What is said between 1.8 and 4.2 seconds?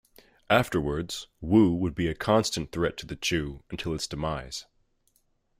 be a constant threat to the Chu until its